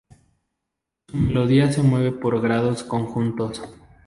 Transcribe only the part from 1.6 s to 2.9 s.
se mueve por grados